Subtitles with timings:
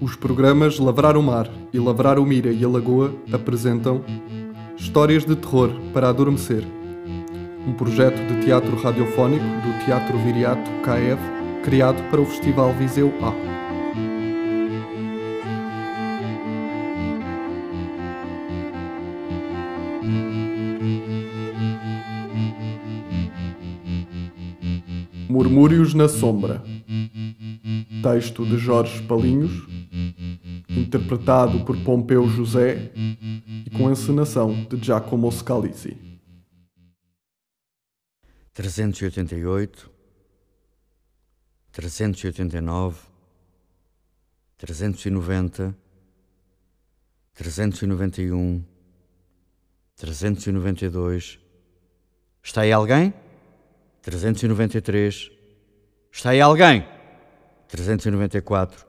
[0.00, 4.04] Os programas Lavrar o Mar e Lavrar o Mira e a Lagoa apresentam
[4.76, 6.64] Histórias de Terror para Adormecer,
[7.64, 13.63] um projeto de teatro radiofónico do Teatro Viriato KF, criado para o Festival Viseu A.
[25.28, 26.62] Murmúrios na Sombra.
[28.02, 29.52] Texto de Jorge Palinhos,
[30.68, 35.96] interpretado por Pompeu José e com encenação de Giacomo Scalisi.
[38.52, 39.90] 388,
[41.72, 42.98] 389,
[44.58, 45.74] 390,
[47.34, 48.62] 391,
[49.96, 51.38] 392.
[52.42, 53.14] Está aí alguém?
[54.04, 55.30] 393.
[56.12, 56.86] Está aí alguém?
[57.68, 58.86] 394.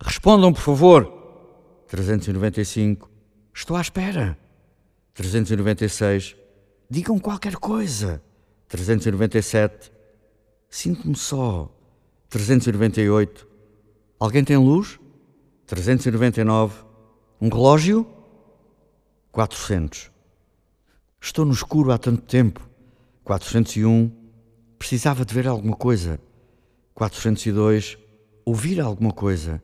[0.00, 1.84] Respondam, por favor.
[1.88, 3.10] 395.
[3.52, 4.38] Estou à espera.
[5.12, 6.36] 396.
[6.88, 8.22] Digam qualquer coisa.
[8.66, 9.92] 397.
[10.70, 11.70] Sinto-me só.
[12.30, 13.46] 398.
[14.18, 14.98] Alguém tem luz?
[15.66, 16.82] 399.
[17.38, 18.06] Um relógio?
[19.32, 20.10] 400.
[21.20, 22.66] Estou no escuro há tanto tempo.
[23.22, 24.25] 401.
[24.78, 26.20] Precisava de ver alguma coisa.
[26.94, 27.98] 402,
[28.44, 29.62] ouvir alguma coisa.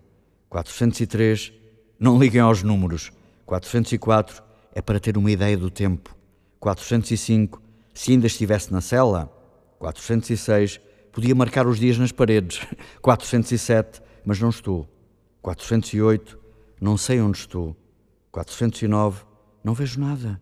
[0.49, 1.53] 403,
[1.99, 3.13] não liguem aos números.
[3.47, 4.43] 404
[4.75, 6.15] é para ter uma ideia do tempo.
[6.61, 7.63] 405,
[7.95, 9.31] se ainda estivesse na cela.
[9.79, 12.61] 406, podia marcar os dias nas paredes.
[13.01, 14.89] 407, mas não estou.
[15.41, 16.39] 408,
[16.81, 17.77] não sei onde estou.
[18.31, 19.25] 409,
[19.63, 20.41] não vejo nada.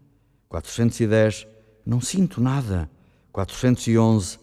[0.49, 1.47] 410,
[1.85, 2.91] não sinto nada.
[3.33, 4.39] 411,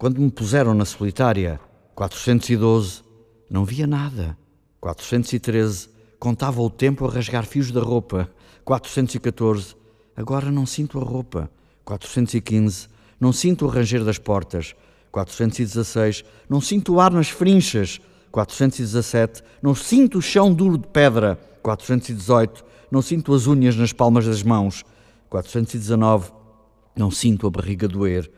[0.00, 1.60] quando me puseram na solitária,
[1.94, 3.02] 412,
[3.50, 4.34] não via nada.
[4.80, 8.30] 413, contava o tempo a rasgar fios da roupa.
[8.64, 9.76] 414,
[10.16, 11.50] agora não sinto a roupa.
[11.84, 12.88] 415,
[13.20, 14.74] não sinto o ranger das portas.
[15.12, 18.00] 416, não sinto o ar nas frinchas.
[18.32, 21.38] 417, não sinto o chão duro de pedra.
[21.62, 24.82] 418, não sinto as unhas nas palmas das mãos.
[25.28, 26.32] 419,
[26.96, 28.30] não sinto a barriga doer.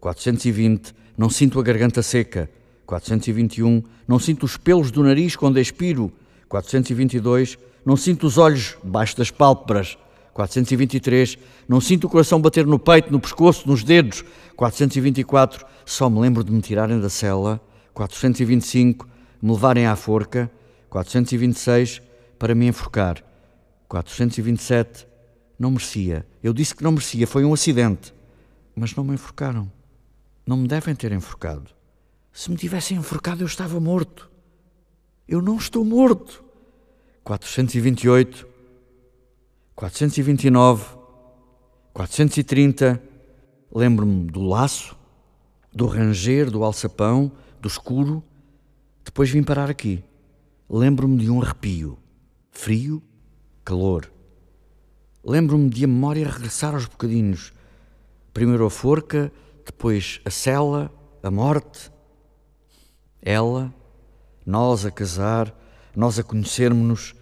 [0.00, 2.50] 420, não sinto a garganta seca.
[2.86, 6.12] 421, não sinto os pelos do nariz quando expiro.
[6.48, 9.98] 422, não sinto os olhos debaixo das pálpebras.
[10.32, 14.22] 423, não sinto o coração bater no peito, no pescoço, nos dedos.
[14.54, 17.60] 424, só me lembro de me tirarem da cela.
[17.94, 19.08] 425,
[19.40, 20.50] me levarem à forca.
[20.90, 22.02] 426,
[22.38, 23.24] para me enforcar.
[23.88, 25.06] 427,
[25.58, 26.26] não merecia.
[26.42, 28.14] Eu disse que não merecia, foi um acidente.
[28.74, 29.72] Mas não me enforcaram.
[30.46, 31.70] Não me devem ter enforcado.
[32.32, 34.30] Se me tivessem enforcado, eu estava morto.
[35.26, 36.44] Eu não estou morto.
[37.24, 38.46] 428,
[39.74, 40.96] 429,
[41.92, 43.02] 430.
[43.74, 44.96] Lembro-me do laço,
[45.72, 48.22] do ranger, do alçapão, do escuro.
[49.04, 50.04] Depois vim parar aqui.
[50.70, 51.98] Lembro-me de um arrepio.
[52.52, 53.02] Frio,
[53.64, 54.08] calor.
[55.24, 57.52] Lembro-me de a memória regressar aos bocadinhos.
[58.32, 59.32] Primeiro a forca,
[59.66, 60.90] depois a cela,
[61.22, 61.90] a morte,
[63.20, 63.74] ela,
[64.46, 65.52] nós a casar,
[65.94, 67.14] nós a conhecermos-nos,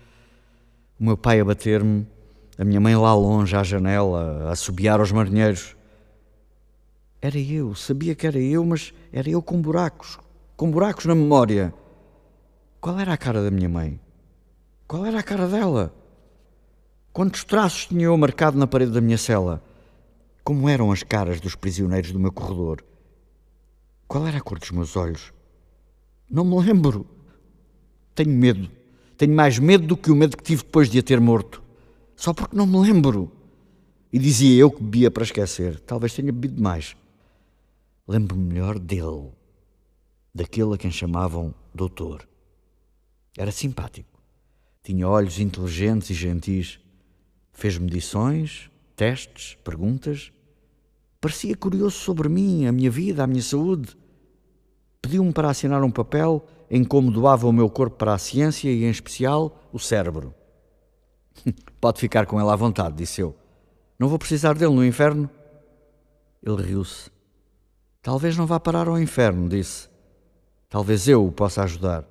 [1.01, 2.07] o meu pai a bater-me,
[2.59, 5.75] a minha mãe lá longe à janela, a assobiar aos marinheiros.
[7.21, 10.19] Era eu, sabia que era eu, mas era eu com buracos,
[10.55, 11.73] com buracos na memória.
[12.79, 13.99] Qual era a cara da minha mãe?
[14.87, 15.95] Qual era a cara dela?
[17.11, 19.63] Quantos traços tinha eu marcado na parede da minha cela?
[20.45, 22.85] Como eram as caras dos prisioneiros do meu corredor?
[24.07, 25.33] Qual era a cor dos meus olhos?
[26.31, 27.07] Não me lembro.
[28.15, 28.71] Tenho medo.
[29.17, 31.63] Tenho mais medo do que o medo que tive depois de a ter morto.
[32.15, 33.33] Só porque não me lembro.
[34.13, 35.81] E dizia eu que bebia para esquecer.
[35.81, 36.95] Talvez tenha bebido mais.
[38.07, 39.31] Lembro-me melhor dele.
[40.35, 42.29] Daquele a quem chamavam doutor.
[43.37, 44.21] Era simpático.
[44.83, 46.79] Tinha olhos inteligentes e gentis.
[47.51, 50.33] Fez medições, testes, perguntas.
[51.25, 53.97] Parecia curioso sobre mim, a minha vida, a minha saúde.
[55.01, 58.85] Pediu-me para assinar um papel em como doava o meu corpo para a ciência e,
[58.85, 60.35] em especial, o cérebro.
[61.81, 63.35] Pode ficar com ele à vontade, disse eu.
[63.99, 65.31] Não vou precisar dele no inferno.
[66.43, 67.11] Ele riu-se.
[68.03, 69.89] Talvez não vá parar ao inferno, disse.
[70.69, 72.05] Talvez eu o possa ajudar.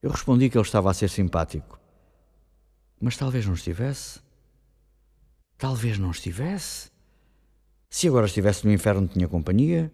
[0.00, 1.78] Eu respondi que ele estava a ser simpático.
[2.98, 4.18] Mas talvez não estivesse.
[5.58, 6.91] Talvez não estivesse.
[7.92, 9.92] Se agora estivesse no inferno, tinha companhia.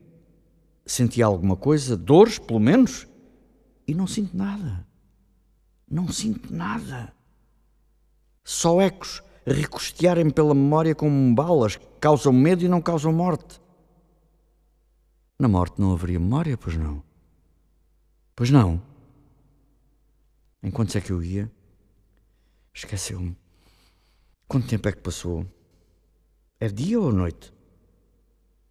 [0.87, 3.09] Sentia alguma coisa, dores, pelo menos.
[3.89, 4.87] E não sinto nada.
[5.91, 7.13] Não sinto nada.
[8.45, 13.61] Só ecos recostearem pela memória como balas que causam medo e não causam morte.
[15.37, 17.03] Na morte não haveria memória, pois não?
[18.37, 18.81] Pois não.
[20.63, 21.51] Em quantos é que eu ia?
[22.73, 23.37] Esqueceu-me.
[24.47, 25.45] Quanto tempo é que passou?
[26.61, 27.58] É dia ou noite?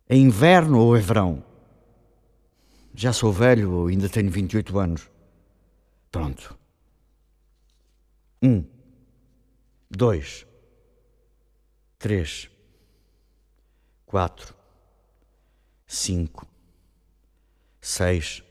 [0.10, 1.44] É inverno ou é verão?
[2.94, 5.10] Já sou velho, ainda tenho 28 anos.
[6.12, 6.58] Pronto.
[8.42, 8.64] Um,
[9.90, 10.46] dois,
[12.00, 12.50] três,
[14.06, 14.56] quatro,
[15.86, 16.48] cinco,
[17.82, 18.42] seis.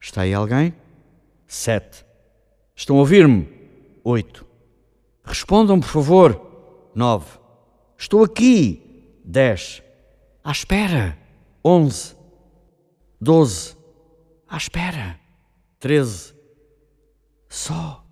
[0.00, 0.74] Está aí alguém?
[1.46, 2.04] Sete.
[2.74, 3.48] Estão a ouvir-me?
[4.04, 4.46] Oito.
[5.24, 6.90] Respondam, por favor.
[6.94, 7.38] Nove.
[7.96, 9.20] Estou aqui.
[9.24, 9.82] Dez.
[10.44, 11.14] À espera.
[11.64, 12.16] Onze.
[13.20, 13.76] Doze.
[14.48, 15.16] À espera.
[15.80, 16.34] Treze.
[17.48, 18.07] Só.